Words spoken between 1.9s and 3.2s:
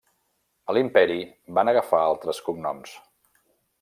altres cognoms.